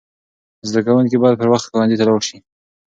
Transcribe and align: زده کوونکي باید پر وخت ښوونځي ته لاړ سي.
زده 0.69 0.79
کوونکي 0.87 1.17
باید 1.21 1.39
پر 1.39 1.49
وخت 1.53 1.65
ښوونځي 1.69 1.95
ته 1.99 2.03
لاړ 2.07 2.21
سي. 2.29 2.37